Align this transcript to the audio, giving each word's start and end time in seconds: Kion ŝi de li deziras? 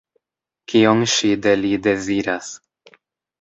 Kion 0.71 1.03
ŝi 1.15 1.29
de 1.43 1.53
li 1.61 1.71
deziras? 1.89 2.51